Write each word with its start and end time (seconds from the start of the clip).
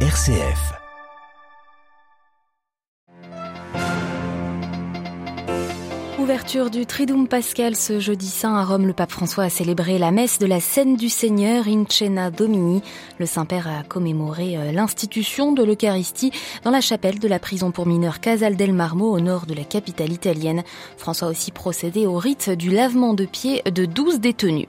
RCF. 0.00 0.85
Ouverture 6.26 6.70
du 6.70 6.86
Triduum 6.86 7.28
Pascal 7.28 7.76
ce 7.76 8.00
jeudi 8.00 8.26
saint 8.26 8.56
à 8.56 8.64
Rome, 8.64 8.88
le 8.88 8.92
pape 8.92 9.12
François 9.12 9.44
a 9.44 9.48
célébré 9.48 9.96
la 9.96 10.10
messe 10.10 10.40
de 10.40 10.46
la 10.46 10.58
scène 10.58 10.96
du 10.96 11.08
Seigneur 11.08 11.68
in 11.68 11.84
Cena 11.88 12.32
Domini. 12.32 12.82
Le 13.20 13.26
Saint-Père 13.26 13.68
a 13.68 13.84
commémoré 13.84 14.56
euh, 14.56 14.72
l'institution 14.72 15.52
de 15.52 15.62
l'Eucharistie 15.62 16.32
dans 16.64 16.72
la 16.72 16.80
chapelle 16.80 17.20
de 17.20 17.28
la 17.28 17.38
prison 17.38 17.70
pour 17.70 17.86
mineurs 17.86 18.18
Casal 18.18 18.56
del 18.56 18.72
Marmo 18.72 19.08
au 19.08 19.20
nord 19.20 19.46
de 19.46 19.54
la 19.54 19.62
capitale 19.62 20.10
italienne. 20.10 20.64
François 20.96 21.28
a 21.28 21.30
aussi 21.30 21.52
procédé 21.52 22.06
au 22.06 22.18
rite 22.18 22.50
du 22.50 22.70
lavement 22.70 23.14
de 23.14 23.24
pieds 23.24 23.62
de 23.64 23.84
12 23.84 24.18
détenus. 24.18 24.66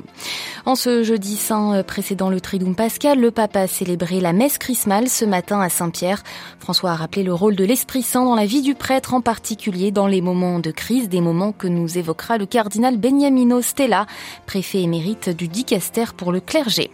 En 0.68 0.76
ce 0.76 1.02
jeudi 1.02 1.38
saint 1.38 1.74
euh, 1.74 1.82
précédant 1.82 2.30
le 2.30 2.40
Triduum 2.40 2.76
Pascal, 2.76 3.20
le 3.20 3.32
pape 3.32 3.56
a 3.56 3.66
célébré 3.66 4.20
la 4.20 4.32
messe 4.32 4.60
chrismale 4.60 5.10
ce 5.10 5.26
matin 5.26 5.60
à 5.60 5.70
Saint-Pierre. 5.70 6.22
François 6.60 6.92
a 6.92 6.96
rappelé 6.96 7.24
le 7.24 7.34
rôle 7.34 7.56
de 7.56 7.64
l'Esprit 7.64 8.04
Saint 8.04 8.26
dans 8.26 8.36
la 8.36 8.46
vie 8.46 8.62
du 8.62 8.76
prêtre, 8.76 9.16
en 9.16 9.22
particulier 9.22 9.90
dans 9.90 10.06
les 10.06 10.22
moments 10.22 10.60
de 10.60 10.70
crise, 10.70 11.10
des 11.10 11.20
moments 11.20 11.47
que 11.52 11.68
nous 11.68 11.98
évoquera 11.98 12.38
le 12.38 12.46
cardinal 12.46 12.98
Beniamino 12.98 13.62
Stella, 13.62 14.06
préfet 14.46 14.82
émérite 14.82 15.30
du 15.30 15.48
Dicaster 15.48 16.06
pour 16.16 16.32
le 16.32 16.40
clergé. 16.40 16.90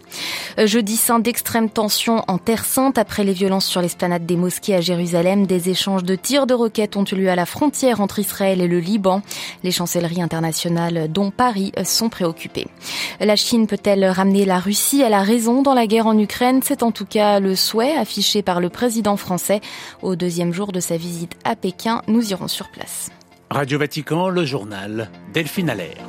Euh, 0.59 0.67
jeudi 0.67 0.98
saint 0.98 1.20
d'extrême 1.20 1.70
tension 1.70 2.23
en 2.27 2.38
Terre 2.38 2.66
Sainte 2.66 2.98
après 2.98 3.23
les 3.23 3.34
violences 3.34 3.66
sur 3.66 3.81
l'esplanade 3.81 4.26
des 4.26 4.35
mosquées 4.35 4.76
à 4.76 4.81
Jérusalem, 4.81 5.45
des 5.45 5.70
échanges 5.70 6.03
de 6.03 6.16
tirs 6.16 6.48
de 6.48 6.53
roquettes 6.53 6.95
ont 6.95 7.05
eu 7.05 7.16
lieu 7.16 7.29
à 7.29 7.35
la 7.35 7.45
frontière 7.45 8.02
entre 8.02 8.20
Israël 8.20 8.62
et 8.62 8.67
le 8.67 8.79
Liban. 8.79 9.21
Les 9.63 9.71
chancelleries 9.71 10.21
internationales, 10.21 11.12
dont 11.12 11.31
Paris, 11.31 11.71
sont 11.84 12.09
préoccupées. 12.09 12.67
La 13.20 13.35
Chine 13.35 13.67
peut-elle 13.67 14.05
ramener 14.05 14.45
la 14.45 14.59
Russie 14.59 15.04
à 15.04 15.09
la 15.09 15.23
raison 15.23 15.62
dans 15.62 15.73
la 15.73 15.88
guerre 15.88 16.07
en 16.07 16.17
Ukraine? 16.17 16.62
C'est 16.63 16.84
en 16.84 16.91
tout 16.91 17.05
cas 17.05 17.40
le 17.40 17.55
souhait 17.55 17.95
affiché 17.95 18.41
par 18.41 18.59
le 18.59 18.70
président 18.70 19.17
français. 19.17 19.62
Au 20.01 20.15
deuxième 20.15 20.54
jour 20.54 20.71
de 20.71 20.79
sa 20.79 20.98
visite 20.98 21.34
à 21.43 21.55
Pékin, 21.55 22.01
nous 22.07 22.31
irons 22.31 22.48
sur 22.48 22.70
place. 22.70 23.09
Radio 23.54 23.77
Vatican, 23.77 24.29
le 24.29 24.46
journal 24.46 25.12
Delphine 25.32 25.70
Allaire. 25.70 26.07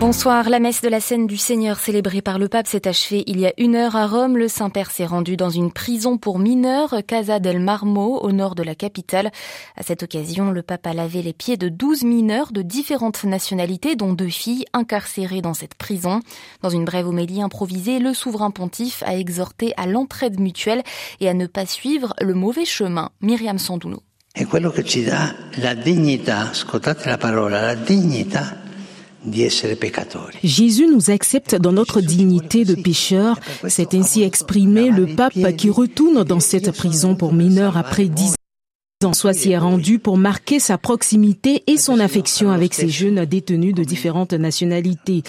Bonsoir. 0.00 0.50
La 0.50 0.58
messe 0.58 0.82
de 0.82 0.88
la 0.88 0.98
scène 0.98 1.28
du 1.28 1.36
Seigneur 1.36 1.78
célébrée 1.78 2.22
par 2.22 2.40
le 2.40 2.48
pape 2.48 2.66
s'est 2.66 2.88
achevée 2.88 3.22
il 3.28 3.38
y 3.38 3.46
a 3.46 3.52
une 3.56 3.76
heure 3.76 3.94
à 3.94 4.08
Rome. 4.08 4.36
Le 4.36 4.48
Saint-Père 4.48 4.90
s'est 4.90 5.06
rendu 5.06 5.36
dans 5.36 5.48
une 5.48 5.70
prison 5.70 6.18
pour 6.18 6.40
mineurs, 6.40 6.96
Casa 7.06 7.38
del 7.38 7.60
Marmo, 7.60 8.18
au 8.18 8.32
nord 8.32 8.56
de 8.56 8.64
la 8.64 8.74
capitale. 8.74 9.30
À 9.76 9.84
cette 9.84 10.02
occasion, 10.02 10.50
le 10.50 10.62
pape 10.62 10.88
a 10.88 10.92
lavé 10.92 11.22
les 11.22 11.34
pieds 11.34 11.56
de 11.56 11.68
douze 11.68 12.02
mineurs 12.02 12.50
de 12.50 12.62
différentes 12.62 13.22
nationalités, 13.22 13.94
dont 13.94 14.12
deux 14.12 14.26
filles 14.26 14.64
incarcérées 14.72 15.40
dans 15.40 15.54
cette 15.54 15.76
prison. 15.76 16.18
Dans 16.62 16.70
une 16.70 16.84
brève 16.84 17.06
homélie 17.06 17.42
improvisée, 17.42 18.00
le 18.00 18.12
souverain 18.12 18.50
pontife 18.50 19.04
a 19.06 19.16
exhorté 19.16 19.72
à 19.76 19.86
l'entraide 19.86 20.40
mutuelle 20.40 20.82
et 21.20 21.28
à 21.28 21.34
ne 21.34 21.46
pas 21.46 21.64
suivre 21.64 22.12
le 22.20 22.34
mauvais 22.34 22.64
chemin. 22.64 23.10
Myriam 23.20 23.58
Sandouno. 23.58 24.02
È 24.40 24.46
quello 24.46 24.70
che 24.70 24.84
ci 24.84 25.04
dà 25.04 25.34
la 25.56 25.74
dignità, 25.74 26.48
ascoltate 26.48 27.10
la 27.10 27.18
parola, 27.18 27.60
la 27.60 27.74
dignità. 27.74 28.56
Jésus 30.42 30.86
nous 30.86 31.10
accepte 31.10 31.56
dans 31.56 31.72
notre 31.72 32.00
dignité 32.00 32.64
de 32.64 32.74
pécheurs. 32.74 33.38
C'est 33.68 33.92
ainsi 33.92 34.22
exprimé 34.22 34.88
le 34.88 35.14
pape 35.14 35.34
qui 35.58 35.68
retourne 35.68 36.24
dans 36.24 36.40
cette 36.40 36.70
prison 36.70 37.14
pour 37.14 37.34
mineurs 37.34 37.76
après 37.76 38.06
dix 38.06 38.32
François 39.02 39.32
s'y 39.32 39.52
est 39.52 39.56
rendu 39.56 39.98
pour 39.98 40.18
marquer 40.18 40.58
sa 40.58 40.76
proximité 40.76 41.62
et 41.66 41.78
son 41.78 42.00
affection 42.00 42.50
avec 42.50 42.74
ces 42.74 42.90
jeunes 42.90 43.24
détenus 43.24 43.74
de 43.74 43.82
différentes 43.82 44.34
nationalités. 44.34 45.22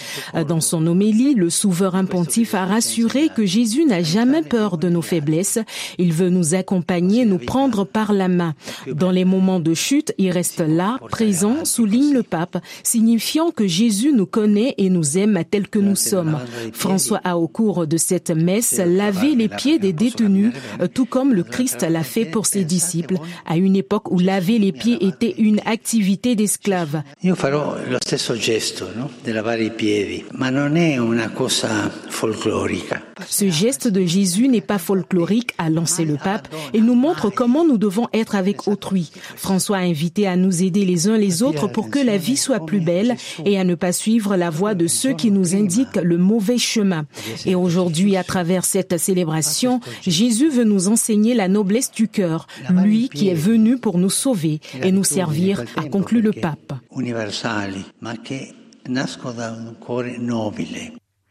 Dans 0.45 0.59
son 0.59 0.85
homélie, 0.85 1.35
le 1.35 1.49
souverain 1.49 2.03
pontife 2.03 2.53
a 2.53 2.65
rassuré 2.65 3.29
que 3.33 3.45
Jésus 3.45 3.85
n'a 3.85 4.03
jamais 4.03 4.41
peur 4.41 4.77
de 4.77 4.89
nos 4.89 5.01
faiblesses. 5.01 5.57
Il 5.97 6.11
veut 6.11 6.27
nous 6.27 6.53
accompagner, 6.53 7.23
nous 7.23 7.37
prendre 7.37 7.85
par 7.85 8.11
la 8.11 8.27
main. 8.27 8.55
Dans 8.91 9.09
les 9.09 9.23
moments 9.23 9.61
de 9.61 9.73
chute, 9.73 10.13
il 10.17 10.31
reste 10.31 10.59
là, 10.59 10.99
présent, 11.09 11.63
souligne 11.63 12.13
le 12.13 12.23
pape, 12.23 12.57
signifiant 12.83 13.51
que 13.51 13.67
Jésus 13.67 14.11
nous 14.11 14.25
connaît 14.25 14.75
et 14.79 14.89
nous 14.89 15.17
aime 15.17 15.41
tels 15.49 15.69
que 15.69 15.79
nous 15.79 15.95
sommes. 15.95 16.39
François 16.73 17.21
a 17.23 17.37
au 17.37 17.47
cours 17.47 17.87
de 17.87 17.95
cette 17.95 18.31
messe 18.31 18.81
lavé 18.85 19.33
les 19.33 19.47
pieds 19.47 19.79
des 19.79 19.93
détenus, 19.93 20.51
tout 20.93 21.05
comme 21.05 21.33
le 21.33 21.43
Christ 21.43 21.83
l'a 21.89 22.03
fait 22.03 22.25
pour 22.25 22.47
ses 22.47 22.65
disciples 22.65 23.15
une 23.61 23.75
époque 23.75 24.11
où 24.11 24.19
laver 24.19 24.59
les 24.59 24.71
pieds 24.71 25.05
était 25.05 25.35
une 25.37 25.59
activité 25.65 26.35
d'esclave. 26.35 27.03
Io 27.21 27.35
farò 27.35 27.75
lo 27.87 27.97
stesso 27.99 28.35
gesto, 28.35 28.89
no? 28.95 29.09
di 29.23 29.31
lavare 29.31 29.63
i 29.63 29.71
piedi, 29.71 30.25
ma 30.33 30.49
non 30.49 30.75
è 30.75 30.97
una 30.97 31.29
cosa. 31.29 31.91
Ce 33.27 33.49
geste 33.49 33.87
de 33.87 34.05
Jésus 34.05 34.47
n'est 34.47 34.61
pas 34.61 34.77
folklorique, 34.77 35.53
a 35.57 35.69
lancé 35.69 36.05
le 36.05 36.17
pape, 36.17 36.47
et 36.73 36.81
nous 36.81 36.93
montre 36.93 37.29
comment 37.29 37.65
nous 37.65 37.77
devons 37.77 38.07
être 38.13 38.35
avec 38.35 38.67
autrui. 38.67 39.11
François 39.35 39.77
a 39.77 39.81
invité 39.81 40.27
à 40.27 40.35
nous 40.35 40.61
aider 40.61 40.85
les 40.85 41.07
uns 41.07 41.17
les 41.17 41.41
autres 41.41 41.67
pour 41.67 41.89
que 41.89 41.99
la 41.99 42.17
vie 42.17 42.37
soit 42.37 42.63
plus 42.65 42.79
belle 42.79 43.15
et 43.45 43.59
à 43.59 43.63
ne 43.63 43.75
pas 43.75 43.91
suivre 43.91 44.35
la 44.35 44.49
voie 44.49 44.75
de 44.75 44.87
ceux 44.87 45.13
qui 45.13 45.31
nous 45.31 45.55
indiquent 45.55 45.95
le 45.95 46.17
mauvais 46.17 46.57
chemin. 46.59 47.05
Et 47.45 47.55
aujourd'hui, 47.55 48.15
à 48.15 48.23
travers 48.23 48.65
cette 48.65 48.97
célébration, 48.97 49.79
Jésus 50.05 50.49
veut 50.49 50.63
nous 50.63 50.89
enseigner 50.89 51.33
la 51.33 51.47
noblesse 51.47 51.91
du 51.91 52.07
cœur, 52.07 52.45
lui 52.69 53.09
qui 53.09 53.29
est 53.29 53.33
venu 53.33 53.50
pour 53.77 53.97
nous 53.97 54.09
sauver 54.09 54.59
et 54.81 54.91
nous 54.91 55.03
servir, 55.03 55.63
a 55.77 55.83
conclu 55.89 56.21
le 56.21 56.31
pape. 56.31 56.73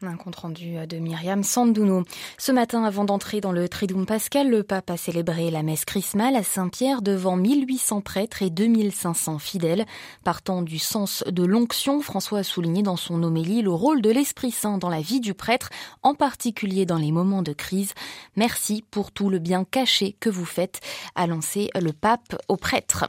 Un 0.02 0.16
compte 0.16 0.36
rendu 0.36 0.76
de 0.86 0.96
Myriam 0.96 1.42
Sandouno. 1.42 2.04
Ce 2.38 2.52
matin, 2.52 2.84
avant 2.84 3.04
d'entrer 3.04 3.42
dans 3.42 3.52
le 3.52 3.68
Triduum 3.68 4.06
Pascal, 4.06 4.48
le 4.48 4.62
pape 4.62 4.88
a 4.88 4.96
célébré 4.96 5.50
la 5.50 5.62
messe 5.62 5.84
chrismale 5.84 6.36
à 6.36 6.42
Saint-Pierre 6.42 7.02
devant 7.02 7.36
1800 7.36 8.00
prêtres 8.00 8.40
et 8.40 8.48
2500 8.48 9.38
fidèles. 9.38 9.84
Partant 10.24 10.62
du 10.62 10.78
sens 10.78 11.22
de 11.30 11.44
l'onction, 11.44 12.00
François 12.00 12.38
a 12.38 12.42
souligné 12.42 12.82
dans 12.82 12.96
son 12.96 13.22
homélie 13.22 13.60
le 13.60 13.72
rôle 13.72 14.00
de 14.00 14.08
l'Esprit 14.08 14.52
Saint 14.52 14.78
dans 14.78 14.88
la 14.88 15.02
vie 15.02 15.20
du 15.20 15.34
prêtre, 15.34 15.68
en 16.02 16.14
particulier 16.14 16.86
dans 16.86 16.96
les 16.96 17.12
moments 17.12 17.42
de 17.42 17.52
crise. 17.52 17.92
Merci 18.36 18.82
pour 18.90 19.12
tout 19.12 19.28
le 19.28 19.38
bien 19.38 19.64
caché 19.64 20.16
que 20.18 20.30
vous 20.30 20.46
faites, 20.46 20.80
a 21.14 21.26
lancé 21.26 21.68
le 21.78 21.92
pape 21.92 22.40
aux 22.48 22.56
prêtres. 22.56 23.04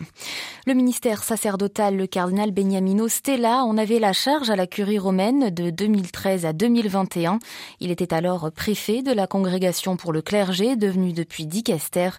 Le 0.68 0.73
ministère 0.73 1.23
sacerdotal, 1.23 1.96
le 1.96 2.06
cardinal 2.06 2.52
Beniamino 2.52 3.08
Stella, 3.08 3.63
en 3.63 3.78
avait 3.78 4.00
la 4.00 4.12
charge 4.12 4.50
à 4.50 4.58
la 4.58 4.68
curie 4.68 5.00
romaine 5.00 5.52
de 5.52 5.69
2013 5.69 6.46
à 6.46 6.52
2015 6.52 6.81
2021. 6.81 7.40
Il 7.80 7.92
était 7.92 8.14
alors 8.14 8.52
préfet 8.52 9.03
de 9.03 9.12
la 9.12 9.28
congrégation 9.28 9.97
pour 9.97 10.14
le 10.14 10.22
clergé, 10.22 10.75
devenu 10.75 11.14
depuis 11.14 11.46
Dicaster. 11.46 12.12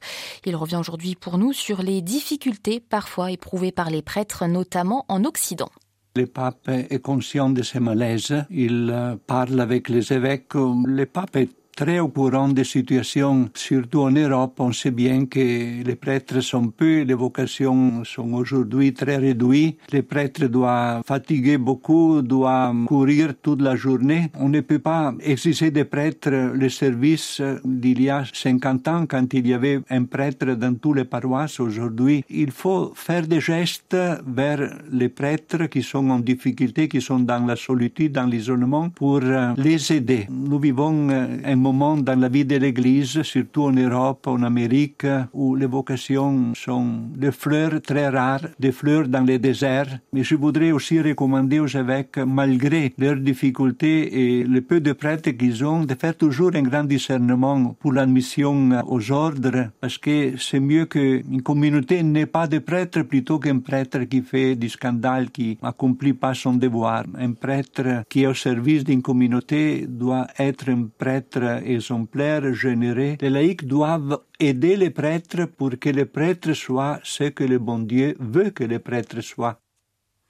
Il 0.45 0.57
revient 0.57 0.77
aujourd'hui 0.77 1.15
pour 1.15 1.39
nous 1.39 1.53
sur 1.53 1.83
les 1.83 2.03
difficultés 2.03 2.81
parfois 2.81 3.31
éprouvées 3.31 3.73
par 3.73 3.91
les 3.91 4.03
prêtres, 4.03 4.47
notamment 4.47 5.05
en 5.09 5.25
Occident. 5.25 5.71
Le 6.15 6.27
pape 6.27 6.69
est 6.69 7.01
conscient 7.01 7.49
de 7.49 7.63
ces 7.63 7.81
malaises. 7.81 8.45
Il 8.51 9.17
parle 9.27 9.59
avec 9.61 9.89
les 9.89 10.13
évêques. 10.13 10.55
Le 10.55 11.05
pape 11.07 11.37
est 11.37 11.49
très 11.77 11.99
au 11.99 12.09
courant 12.09 12.49
des 12.49 12.65
situations, 12.65 13.49
surtout 13.55 14.01
en 14.01 14.11
Europe. 14.11 14.61
On 14.61 14.73
sait 14.73 14.91
bien 14.91 15.27
que 15.27 15.83
les 15.83 15.97
prêtres 15.97 16.41
sont 16.41 16.69
peu, 16.69 17.03
les 17.03 17.15
vocations 17.15 18.05
sont 18.05 18.33
aujourd'hui 18.35 18.93
très 18.93 19.17
réduites. 19.17 19.79
Les 19.91 20.03
prêtres 20.03 20.47
doivent 20.47 21.03
fatiguer 21.07 21.59
beaucoup, 21.59 22.23
doivent 22.23 22.85
courir 22.85 23.35
toute 23.41 23.63
la 23.63 23.75
journée. 23.77 24.31
On 24.39 24.49
ne 24.49 24.61
peut 24.61 24.79
pas 24.79 25.15
exiger 25.21 25.71
des 25.71 25.85
prêtres 25.85 26.31
le 26.31 26.69
service 26.69 27.41
d'il 27.65 28.03
y 28.03 28.11
a 28.11 28.25
50 28.33 28.89
ans 28.89 29.07
quand 29.07 29.33
il 29.33 29.47
y 29.47 29.55
avait 29.55 29.81
un 29.91 30.05
prêtre 30.05 30.55
dans 30.55 30.75
toutes 30.75 30.97
les 30.97 31.05
paroisses. 31.05 31.59
Aujourd'hui, 31.61 32.25
il 32.29 32.51
faut 32.51 32.93
faire 32.95 33.27
des 33.27 33.41
gestes 33.41 33.97
vers 34.27 34.79
les 34.91 35.09
prêtres 35.09 35.67
qui 35.67 35.83
sont 35.83 36.11
en 36.11 36.19
difficulté, 36.19 36.89
qui 36.89 37.01
sont 37.01 37.21
dans 37.21 37.45
la 37.47 37.57
solitude, 37.57 38.13
dans 38.13 38.27
l'isolement, 38.27 38.91
pour 38.91 39.21
les 39.21 39.93
aider. 39.93 40.27
Nous 40.31 40.59
vivons 40.59 41.09
un 41.09 41.62
moment 41.63 41.97
dans 41.97 42.19
la 42.19 42.29
vie 42.29 42.45
de 42.45 42.57
l'Église, 42.57 43.23
surtout 43.23 43.65
en 43.71 43.73
Europe, 43.73 44.27
en 44.27 44.43
Amérique, 44.43 45.07
où 45.33 45.55
les 45.55 45.67
vocations 45.67 46.55
sont 46.55 46.89
des 47.15 47.31
fleurs 47.31 47.81
très 47.81 48.09
rares, 48.09 48.49
des 48.59 48.73
fleurs 48.73 49.09
dans 49.09 49.25
les 49.31 49.39
déserts. 49.39 49.99
Mais 50.13 50.25
je 50.25 50.35
voudrais 50.35 50.73
aussi 50.73 51.01
recommander 51.01 51.61
aux 51.61 51.75
évêques, 51.85 52.19
malgré 52.19 52.93
leurs 52.99 53.21
difficultés 53.31 53.99
et 54.21 54.45
le 54.45 54.61
peu 54.61 54.81
de 54.81 54.93
prêtres 54.93 55.31
qu'ils 55.31 55.65
ont, 55.65 55.85
de 55.85 55.95
faire 55.95 56.17
toujours 56.17 56.53
un 56.55 56.63
grand 56.63 56.85
discernement 56.85 57.77
pour 57.81 57.93
l'admission 57.93 58.53
aux 58.87 59.11
ordres, 59.13 59.71
parce 59.81 59.99
que 59.99 60.35
c'est 60.39 60.61
mieux 60.61 60.87
qu'une 60.87 61.43
communauté 61.43 62.03
n'ait 62.03 62.27
pas 62.27 62.47
de 62.49 62.59
prêtre 62.59 63.03
plutôt 63.03 63.39
qu'un 63.39 63.61
prêtre 63.61 64.01
qui 64.05 64.23
fait 64.23 64.57
du 64.57 64.69
scandale, 64.69 65.31
qui 65.31 65.59
n'accomplit 65.63 66.15
pas 66.15 66.35
son 66.35 66.55
devoir. 66.55 67.05
Un 67.17 67.33
prêtre 67.33 68.05
qui 68.09 68.23
est 68.23 68.27
au 68.27 68.35
service 68.35 68.85
d'une 68.85 69.03
communauté 69.03 69.87
doit 69.89 70.27
être 70.39 70.69
un 70.69 70.89
prêtre 70.99 71.52
exemplaire, 71.59 72.53
généreux. 72.55 73.17
Les 73.21 73.31
laïcs 73.31 73.67
doivent 73.67 74.21
aider 74.41 74.77
les 74.77 74.91
prêtres 74.91 75.45
pour 75.45 75.71
que 75.79 75.89
les 75.89 76.05
prêtres 76.05 76.53
soient 76.55 77.01
ce 77.03 77.25
que 77.25 77.45
le 77.45 77.59
bon 77.59 77.81
Dieu 77.81 78.17
veut 78.19 78.51
que 78.51 78.65
les 78.65 78.79
prêtres 78.79 79.21
soient. 79.21 79.61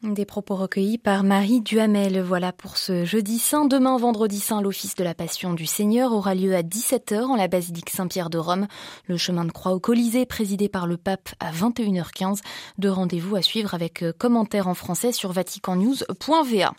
Des 0.03 0.25
propos 0.25 0.57
recueillis 0.57 0.99
par 0.99 1.23
Marie 1.23 1.61
Duhamel. 1.61 2.21
Voilà 2.21 2.51
pour 2.51 2.77
ce 2.77 3.05
jeudi 3.05 3.39
saint. 3.39 3.67
Demain, 3.67 3.97
vendredi 3.99 4.41
saint, 4.41 4.61
l'office 4.61 4.97
de 4.97 5.05
la 5.05 5.15
Passion 5.15 5.53
du 5.53 5.65
Seigneur 5.65 6.11
aura 6.11 6.35
lieu 6.35 6.57
à 6.57 6.63
17h 6.63 7.23
en 7.23 7.37
la 7.37 7.47
basilique 7.47 7.89
Saint-Pierre 7.89 8.29
de 8.29 8.39
Rome. 8.39 8.67
Le 9.07 9.17
chemin 9.17 9.45
de 9.45 9.53
croix 9.53 9.71
au 9.71 9.79
Colisée, 9.79 10.27
présidé 10.27 10.69
par 10.69 10.89
le 10.89 10.97
pape 10.97 11.29
à 11.39 11.53
21h15. 11.53 12.41
De 12.79 12.89
rendez-vous 12.89 13.37
à 13.37 13.43
suivre 13.43 13.75
avec 13.75 14.03
euh, 14.03 14.13
commentaires 14.13 14.67
en 14.67 14.75
français 14.75 15.13
sur 15.13 15.31
vaticannews.va. 15.31 16.73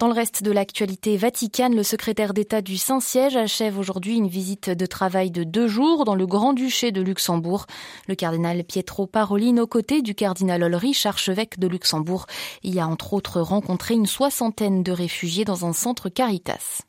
Dans 0.00 0.08
le 0.08 0.12
reste 0.12 0.42
de 0.42 0.50
l'actualité 0.50 1.16
vaticane, 1.16 1.76
le 1.76 1.84
secrétaire 1.84 2.34
d'État 2.34 2.60
du 2.60 2.76
Saint-Siège 2.76 3.36
achève 3.36 3.78
aujourd'hui 3.78 4.16
une 4.16 4.26
visite 4.26 4.70
de 4.70 4.86
travail 4.86 5.30
de 5.30 5.44
deux 5.44 5.68
jours 5.68 6.04
dans 6.04 6.16
le 6.16 6.26
Grand-Duché 6.26 6.90
de 6.90 7.02
Luxembourg. 7.02 7.66
Le 8.08 8.16
cardinal 8.16 8.64
Pietro 8.64 9.06
Parolin 9.06 9.58
aux 9.58 9.68
côtés 9.68 10.02
du 10.02 10.16
cardinal 10.16 10.62
Ulrich, 10.62 11.06
archevêque 11.06 11.60
de 11.60 11.68
Luxembourg 11.68 12.26
il 12.64 12.78
a 12.80 12.88
entre 12.88 13.12
autres 13.12 13.40
rencontré 13.40 13.94
une 13.94 14.06
soixantaine 14.06 14.82
de 14.82 14.90
réfugiés 14.90 15.44
dans 15.44 15.66
un 15.66 15.72
centre 15.72 16.08
Caritas. 16.08 16.82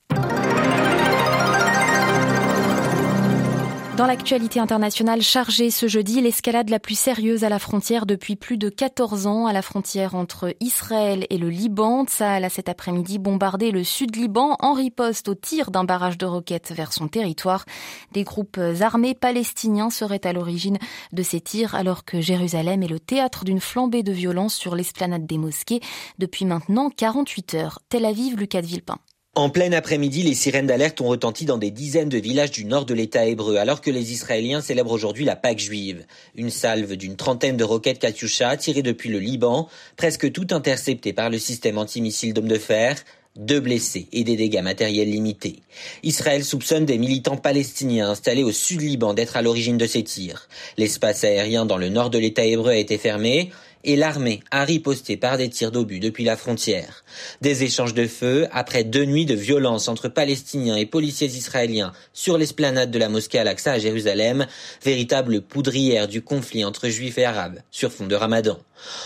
Dans 3.97 4.07
l'actualité 4.07 4.59
internationale 4.59 5.21
chargée 5.21 5.71
ce 5.71 5.87
jeudi, 5.87 6.19
l'escalade 6.19 6.69
la 6.69 6.79
plus 6.79 6.99
sérieuse 6.99 7.45
à 7.45 7.49
la 7.49 7.59
frontière 7.59 8.05
depuis 8.05 8.35
plus 8.35 8.57
de 8.57 8.67
14 8.67 9.25
ans, 9.25 9.45
à 9.45 9.53
la 9.53 9.61
frontière 9.61 10.15
entre 10.15 10.53
Israël 10.59 11.25
et 11.29 11.37
le 11.37 11.49
Liban. 11.49 12.03
Tsahal 12.03 12.43
a 12.43 12.49
cet 12.49 12.67
après-midi 12.67 13.19
bombardé 13.19 13.71
le 13.71 13.85
sud 13.85 14.17
Liban 14.17 14.57
en 14.59 14.73
riposte 14.73 15.29
au 15.29 15.35
tir 15.35 15.71
d'un 15.71 15.85
barrage 15.85 16.17
de 16.17 16.25
roquettes 16.25 16.73
vers 16.73 16.91
son 16.91 17.07
territoire. 17.07 17.63
Des 18.11 18.25
groupes 18.25 18.59
armés 18.81 19.15
palestiniens 19.15 19.89
seraient 19.89 20.27
à 20.27 20.33
l'origine 20.33 20.77
de 21.13 21.23
ces 21.23 21.39
tirs 21.39 21.73
alors 21.73 22.03
que 22.03 22.19
Jérusalem 22.19 22.83
est 22.83 22.89
le 22.89 22.99
théâtre 22.99 23.45
d'une 23.45 23.61
flambée 23.61 24.03
de 24.03 24.11
violence 24.11 24.55
sur 24.55 24.75
l'esplanade 24.75 25.25
des 25.25 25.37
mosquées 25.37 25.79
depuis 26.19 26.43
maintenant 26.43 26.89
48 26.89 27.53
heures. 27.53 27.79
Tel 27.87 28.03
Aviv, 28.03 28.35
Lucas 28.35 28.61
de 28.61 28.67
Villepin. 28.67 28.99
En 29.37 29.49
plein 29.49 29.73
après-midi, 29.73 30.23
les 30.23 30.33
sirènes 30.33 30.67
d'alerte 30.67 31.01
ont 31.01 31.09
retenti 31.09 31.43
dans 31.43 31.57
des 31.57 31.69
dizaines 31.69 32.07
de 32.07 32.17
villages 32.17 32.51
du 32.51 32.63
nord 32.63 32.85
de 32.85 32.93
l'État 32.93 33.25
hébreu, 33.25 33.57
alors 33.57 33.81
que 33.81 33.91
les 33.91 34.13
Israéliens 34.13 34.61
célèbrent 34.61 34.93
aujourd'hui 34.93 35.25
la 35.25 35.35
Pâque 35.35 35.59
juive. 35.59 36.05
Une 36.35 36.49
salve 36.49 36.93
d'une 36.93 37.17
trentaine 37.17 37.57
de 37.57 37.65
roquettes 37.65 37.99
Katyusha 37.99 38.55
tirées 38.55 38.81
depuis 38.81 39.09
le 39.09 39.19
Liban, 39.19 39.67
presque 39.97 40.31
toutes 40.31 40.53
interceptées 40.53 41.11
par 41.11 41.29
le 41.29 41.37
système 41.37 41.77
antimissile 41.77 42.33
d'hommes 42.33 42.47
de 42.47 42.57
fer, 42.57 42.95
deux 43.35 43.59
blessés 43.59 44.07
et 44.13 44.23
des 44.23 44.37
dégâts 44.37 44.61
matériels 44.61 45.09
limités. 45.09 45.57
Israël 46.01 46.45
soupçonne 46.45 46.85
des 46.85 46.97
militants 46.97 47.35
palestiniens 47.35 48.11
installés 48.11 48.43
au 48.45 48.53
sud 48.53 48.79
Liban 48.79 49.13
d'être 49.13 49.35
à 49.35 49.41
l'origine 49.41 49.77
de 49.77 49.85
ces 49.85 50.05
tirs. 50.05 50.47
L'espace 50.77 51.25
aérien 51.25 51.65
dans 51.65 51.77
le 51.77 51.89
nord 51.89 52.09
de 52.09 52.19
l'État 52.19 52.45
hébreu 52.45 52.71
a 52.71 52.77
été 52.77 52.97
fermé 52.97 53.51
et 53.83 53.97
l'armée 53.97 54.39
a 54.49 54.63
riposté 54.63 55.17
par 55.17 55.37
des 55.37 55.49
tirs 55.49 55.71
d'obus 55.71 55.99
depuis 55.99 56.23
la 56.23 56.37
frontière. 56.37 57.03
Des 57.41 57.63
échanges 57.63 57.93
de 57.93 58.07
feu 58.07 58.47
après 58.51 58.83
deux 58.83 59.05
nuits 59.05 59.25
de 59.25 59.35
violence 59.35 59.87
entre 59.87 60.07
Palestiniens 60.07 60.75
et 60.75 60.85
policiers 60.85 61.27
israéliens 61.27 61.93
sur 62.13 62.37
l'esplanade 62.37 62.91
de 62.91 62.99
la 62.99 63.09
mosquée 63.09 63.39
Al-Aqsa 63.39 63.73
à 63.73 63.79
Jérusalem, 63.79 64.45
véritable 64.83 65.41
poudrière 65.41 66.07
du 66.07 66.21
conflit 66.21 66.65
entre 66.65 66.89
juifs 66.89 67.17
et 67.17 67.25
arabes 67.25 67.59
sur 67.71 67.91
fond 67.91 68.07
de 68.07 68.15
ramadan. 68.15 68.57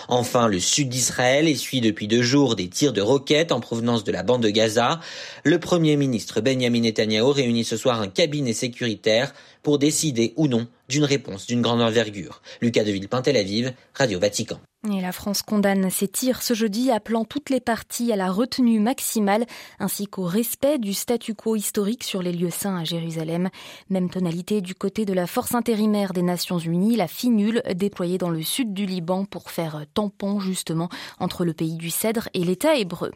Enfin, 0.07 0.47
le 0.47 0.59
sud 0.59 0.89
d'Israël 0.89 1.47
essuie 1.47 1.81
depuis 1.81 2.07
deux 2.07 2.21
jours 2.21 2.55
des 2.55 2.67
tirs 2.69 2.93
de 2.93 3.01
roquettes 3.01 3.51
en 3.51 3.59
provenance 3.59 4.03
de 4.03 4.11
la 4.11 4.23
bande 4.23 4.43
de 4.43 4.49
Gaza. 4.49 4.99
Le 5.43 5.59
premier 5.59 5.95
ministre 5.95 6.41
Benjamin 6.41 6.81
Netanyahu 6.81 7.31
réunit 7.31 7.63
ce 7.63 7.77
soir 7.77 8.01
un 8.01 8.07
cabinet 8.07 8.53
sécuritaire 8.53 9.33
pour 9.63 9.79
décider 9.79 10.33
ou 10.37 10.47
non 10.47 10.67
d'une 10.87 11.03
réponse 11.03 11.45
d'une 11.45 11.61
grande 11.61 11.81
envergure. 11.81 12.41
Lucas 12.61 12.83
de 12.83 12.91
Villepin, 12.91 13.21
Tel 13.21 13.37
Aviv, 13.37 13.73
Radio 13.93 14.19
Vatican. 14.19 14.59
Et 14.87 15.01
la 15.01 15.11
France 15.11 15.41
condamne 15.41 15.89
ces 15.89 16.07
tirs 16.07 16.41
ce 16.41 16.53
jeudi, 16.53 16.89
appelant 16.89 17.25
toutes 17.25 17.49
les 17.49 17.59
parties 17.59 18.13
à 18.13 18.15
la 18.15 18.31
retenue 18.31 18.79
maximale 18.79 19.45
ainsi 19.77 20.07
qu'au 20.07 20.23
respect 20.23 20.77
du 20.77 20.93
statu 20.93 21.35
quo 21.35 21.57
historique 21.57 22.05
sur 22.05 22.21
les 22.21 22.31
lieux 22.31 22.49
saints 22.49 22.77
à 22.77 22.85
Jérusalem. 22.85 23.49
Même 23.89 24.09
tonalité 24.09 24.61
du 24.61 24.75
côté 24.75 25.03
de 25.03 25.11
la 25.11 25.27
force 25.27 25.53
intérimaire 25.53 26.13
des 26.13 26.21
Nations 26.21 26.59
Unies, 26.59 26.95
la 26.95 27.09
FINUL, 27.09 27.61
déployée 27.75 28.17
dans 28.17 28.29
le 28.29 28.41
sud 28.41 28.73
du 28.73 28.85
Liban 28.85 29.25
pour 29.25 29.51
faire 29.51 29.83
tampon 29.93 30.39
justement 30.39 30.87
entre 31.19 31.43
le 31.43 31.51
pays 31.51 31.75
du 31.75 31.89
Cèdre 31.89 32.29
et 32.33 32.45
l'État 32.45 32.77
hébreu. 32.77 33.11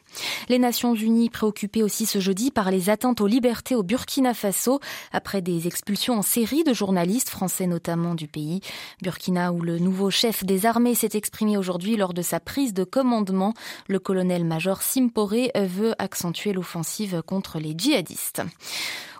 Les 0.50 0.60
Nations 0.60 0.96
Unies 0.96 1.30
préoccupées 1.30 1.82
aussi 1.82 2.06
ce 2.06 2.20
jeudi 2.20 2.52
par 2.52 2.72
les 2.72 2.90
atteintes 2.90 3.22
aux 3.22 3.28
libertés 3.28 3.76
au 3.76 3.84
Burkina 3.84 4.34
Faso 4.34 4.82
après 5.14 5.42
des 5.42 5.66
expulsions 5.66 6.16
en 6.16 6.24
série 6.24 6.66
de 6.66 6.74
journalistes 6.74 7.30
français 7.30 7.68
notamment 7.68 8.16
du 8.16 8.28
pays. 8.28 8.60
Burkina 9.02 9.54
où 9.54 9.62
le 9.62 9.80
nouveau 9.80 10.10
chef 10.10 10.44
des 10.44 10.66
armées 10.66 10.94
s'est 10.94 11.12
exprimé 11.14 11.53
aujourd'hui 11.58 11.96
lors 11.96 12.14
de 12.14 12.22
sa 12.22 12.40
prise 12.40 12.74
de 12.74 12.84
commandement. 12.84 13.54
Le 13.88 14.00
colonel-major 14.00 14.82
Simporé 14.82 15.52
veut 15.56 15.94
accentuer 16.00 16.54
l'offensive 16.54 17.22
contre 17.26 17.60
les 17.60 17.74
djihadistes. 17.78 18.42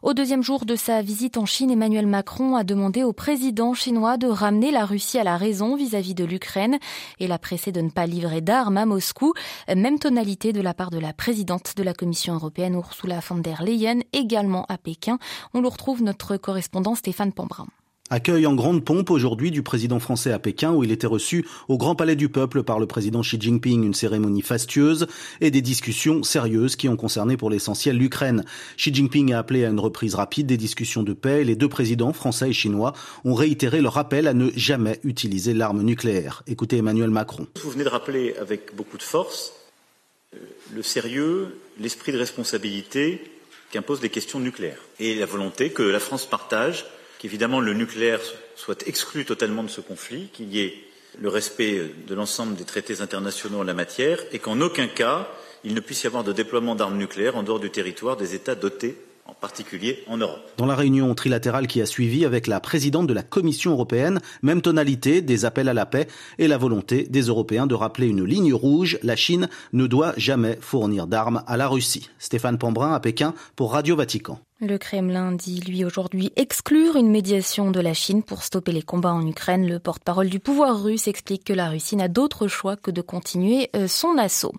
Au 0.04 0.14
deuxième 0.14 0.44
jour 0.44 0.66
de 0.66 0.76
sa 0.76 1.02
visite 1.02 1.38
en 1.38 1.46
Chine, 1.46 1.72
Emmanuel 1.72 2.08
Macron 2.08 2.58
a 2.58 2.66
demandé 2.66 3.04
au 3.04 3.14
président 3.14 3.74
chinois 3.74 4.18
de 4.18 4.28
ramener 4.28 4.70
la 4.70 4.86
Russie 4.86 5.18
à 5.18 5.24
la 5.24 5.38
raison 5.38 5.78
vis-à-vis 5.78 6.14
de 6.14 6.26
l'Ukraine 6.26 6.78
et 7.22 7.28
l'a 7.28 7.40
pressé 7.40 7.72
de 7.72 7.80
ne 7.80 7.90
pas 7.90 8.06
livrer 8.06 8.42
d'armes 8.42 8.76
à 8.76 8.86
Moscou. 8.86 9.34
Même 9.74 10.00
tonalité 10.00 10.52
de 10.52 10.60
la 10.60 10.74
part 10.74 10.90
de 10.90 11.00
la 11.00 11.14
présidente 11.14 11.78
de 11.78 11.84
la 11.84 11.94
Commission 11.94 12.34
européenne, 12.34 12.74
Ursula 12.74 13.22
von 13.22 13.38
der 13.38 13.64
Leyen, 13.64 14.00
également 14.12 14.66
à 14.68 14.78
Pékin. 14.78 15.20
On 15.54 15.62
le 15.62 15.70
retrouve 15.70 16.04
notre 16.04 16.36
correspondant 16.36 16.96
Stéphane 16.96 17.32
Pambrin. 17.32 17.68
Accueil 18.14 18.46
en 18.46 18.54
grande 18.54 18.86
pompe 18.86 19.10
aujourd'hui 19.10 19.50
du 19.50 19.64
président 19.64 19.98
français 19.98 20.32
à 20.32 20.38
Pékin 20.38 20.72
où 20.72 20.84
il 20.84 20.92
était 20.92 21.08
reçu 21.08 21.48
au 21.68 21.80
Grand 21.80 21.96
Palais 21.96 22.16
du 22.16 22.30
Peuple 22.30 22.62
par 22.62 22.78
le 22.78 22.86
président 22.86 23.22
Xi 23.22 23.42
Jinping, 23.42 23.84
une 23.84 23.96
cérémonie 23.96 24.44
fastueuse 24.44 25.08
et 25.42 25.50
des 25.50 25.64
discussions 25.64 26.22
sérieuses 26.22 26.76
qui 26.76 26.88
ont 26.88 26.96
concerné 26.96 27.38
pour 27.38 27.50
l'essentiel 27.50 27.98
l'Ukraine. 27.98 28.46
Xi 28.78 28.94
Jinping 28.94 29.34
a 29.34 29.40
appelé 29.40 29.66
à 29.66 29.70
une 29.70 29.80
reprise 29.80 30.14
rapide 30.14 30.46
des 30.46 30.58
discussions 30.58 31.02
de 31.02 31.14
paix 31.14 31.44
les 31.44 31.56
deux 31.56 31.68
présidents 31.68 32.14
français 32.14 32.52
et 32.52 32.54
chinois 32.54 32.94
ont 33.26 33.34
réitéré 33.34 33.82
leur 33.82 33.98
appel 33.98 34.28
à 34.28 34.36
ne 34.36 34.52
jamais 34.56 35.00
utiliser 35.04 35.56
l'arme 35.56 35.82
nucléaire. 35.82 36.44
Écoutez 36.46 36.78
Emmanuel 36.78 37.10
Macron. 37.10 37.48
Vous 37.64 37.72
venez 37.72 37.84
de 37.84 37.90
rappeler 37.90 38.36
avec 38.40 38.76
beaucoup 38.76 39.00
de 39.00 39.04
force 39.04 39.54
euh, 40.36 40.38
le 40.72 40.84
sérieux, 40.84 41.58
l'esprit 41.80 42.12
de 42.12 42.20
responsabilité 42.20 43.24
qu'imposent 43.72 44.04
les 44.04 44.10
questions 44.10 44.40
nucléaires 44.40 44.84
et 45.00 45.16
la 45.16 45.26
volonté 45.26 45.72
que 45.72 45.82
la 45.82 46.00
France 46.00 46.28
partage 46.28 46.86
qu'évidemment 47.24 47.62
le 47.62 47.74
nucléaire 47.74 48.20
soit 48.58 48.86
exclu 48.86 49.24
totalement 49.24 49.64
de 49.64 49.70
ce 49.70 49.80
conflit, 49.80 50.28
qu'il 50.34 50.54
y 50.54 50.60
ait 50.60 50.74
le 51.22 51.30
respect 51.30 51.82
de 52.06 52.14
l'ensemble 52.14 52.56
des 52.56 52.66
traités 52.66 53.00
internationaux 53.00 53.60
en 53.60 53.64
la 53.64 53.74
matière 53.74 54.20
et 54.34 54.40
qu'en 54.40 54.60
aucun 54.60 54.88
cas 54.88 55.30
il 55.64 55.74
ne 55.74 55.80
puisse 55.80 56.04
y 56.04 56.08
avoir 56.08 56.26
de 56.26 56.34
déploiement 56.34 56.76
d'armes 56.76 56.98
nucléaires 56.98 57.38
en 57.38 57.44
dehors 57.44 57.62
du 57.62 57.70
territoire 57.70 58.18
des 58.18 58.36
États 58.36 58.56
dotés 58.56 58.98
en 59.26 59.34
particulier 59.34 60.04
en 60.08 60.18
Europe. 60.18 60.42
Dans 60.58 60.66
la 60.66 60.76
réunion 60.76 61.16
trilatérale 61.16 61.68
qui 61.68 61.82
a 61.82 61.86
suivi 61.86 62.26
avec 62.26 62.46
la 62.46 62.60
présidente 62.60 63.08
de 63.08 63.14
la 63.14 63.24
Commission 63.24 63.72
européenne, 63.72 64.20
même 64.42 64.62
tonalité 64.62 65.22
des 65.22 65.46
appels 65.46 65.70
à 65.70 65.74
la 65.74 65.86
paix 65.86 66.08
et 66.40 66.50
la 66.50 66.58
volonté 66.58 67.04
des 67.04 67.22
Européens 67.22 67.68
de 67.68 67.76
rappeler 67.76 68.08
une 68.08 68.26
ligne 68.26 68.54
rouge, 68.54 69.00
la 69.02 69.16
Chine 69.16 69.48
ne 69.72 69.88
doit 69.88 70.14
jamais 70.18 70.58
fournir 70.60 71.08
d'armes 71.08 71.42
à 71.48 71.56
la 71.56 71.70
Russie. 71.70 72.10
Stéphane 72.20 72.58
Pambrin 72.58 72.94
à 72.94 73.00
Pékin 73.00 73.34
pour 73.56 73.72
Radio 73.72 73.96
Vatican. 73.96 74.42
Le 74.66 74.78
Kremlin 74.78 75.34
dit 75.34 75.60
lui 75.60 75.84
aujourd'hui 75.84 76.32
exclure 76.38 76.96
une 76.96 77.10
médiation 77.10 77.70
de 77.70 77.82
la 77.82 77.94
Chine 77.94 78.24
pour 78.24 78.44
stopper 78.44 78.72
les 78.72 78.82
combats 78.82 79.12
en 79.12 79.28
Ukraine. 79.28 79.68
Le 79.68 79.78
porte-parole 79.78 80.30
du 80.30 80.40
pouvoir 80.40 80.82
russe 80.82 81.10
explique 81.10 81.44
que 81.44 81.52
la 81.52 81.68
Russie 81.68 81.98
n'a 81.98 82.08
d'autre 82.08 82.48
choix 82.48 82.78
que 82.78 82.90
de 82.90 83.02
continuer 83.02 83.70
euh, 83.76 83.90
son 83.90 84.18
assaut. 84.18 84.54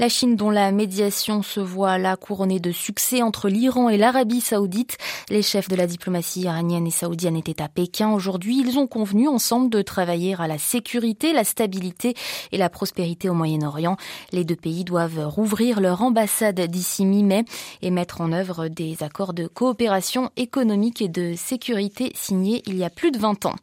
La 0.00 0.08
Chine 0.08 0.34
dont 0.34 0.50
la 0.50 0.72
médiation 0.72 1.42
se 1.42 1.60
voit 1.60 1.98
là 1.98 2.16
couronnée 2.16 2.58
de 2.58 2.72
succès 2.72 3.22
entre 3.22 3.48
l'Iran 3.48 3.88
et 3.88 3.96
l'Arabie 3.96 4.40
saoudite. 4.40 4.98
Les 5.30 5.42
chefs 5.42 5.68
de 5.68 5.76
la 5.76 5.86
diplomatie 5.86 6.40
iranienne 6.40 6.88
et 6.88 6.90
saoudienne 6.90 7.36
étaient 7.36 7.62
à 7.62 7.68
Pékin 7.68 8.10
aujourd'hui. 8.10 8.58
Ils 8.58 8.76
ont 8.76 8.88
convenu 8.88 9.28
ensemble 9.28 9.70
de 9.70 9.82
travailler 9.82 10.34
à 10.36 10.48
la 10.48 10.58
sécurité, 10.58 11.32
la 11.32 11.44
stabilité 11.44 12.14
et 12.50 12.58
la 12.58 12.70
prospérité 12.70 13.28
au 13.28 13.34
Moyen-Orient. 13.34 13.98
Les 14.32 14.44
deux 14.44 14.56
pays 14.56 14.82
doivent 14.82 15.28
rouvrir 15.28 15.80
leur 15.80 16.02
ambassade 16.02 16.60
d'ici 16.60 17.04
mi-mai 17.04 17.44
et 17.82 17.92
mettre 17.92 18.20
en 18.20 18.32
œuvre 18.32 18.66
des 18.66 19.04
accords 19.04 19.32
coopération 19.48 20.30
économique 20.36 21.02
et 21.02 21.08
de 21.08 21.34
sécurité 21.36 22.12
signé 22.14 22.62
il 22.66 22.76
y 22.76 22.84
a 22.84 22.90
plus 22.90 23.10
de 23.10 23.18
20 23.18 23.46
ans. 23.46 23.56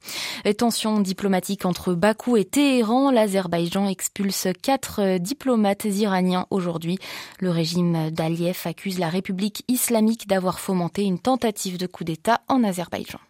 Tension 0.57 0.99
diplomatique 0.99 1.65
entre 1.65 1.93
Bakou 1.93 2.35
et 2.35 2.43
Téhéran, 2.43 3.11
l'Azerbaïdjan 3.11 3.87
expulse 3.87 4.47
quatre 4.61 5.17
diplomates 5.17 5.85
iraniens 5.85 6.47
aujourd'hui. 6.49 6.99
Le 7.39 7.49
régime 7.49 8.11
d'Aliyev 8.11 8.59
accuse 8.65 8.99
la 8.99 9.09
République 9.09 9.63
islamique 9.69 10.27
d'avoir 10.27 10.59
fomenté 10.59 11.03
une 11.03 11.19
tentative 11.19 11.77
de 11.77 11.87
coup 11.87 12.03
d'État 12.03 12.41
en 12.49 12.63
Azerbaïdjan. 12.63 13.21